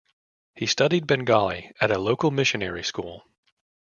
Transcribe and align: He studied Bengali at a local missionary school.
He 0.55 0.65
studied 0.65 1.05
Bengali 1.05 1.73
at 1.79 1.91
a 1.91 1.99
local 1.99 2.31
missionary 2.31 2.83
school. 2.83 3.23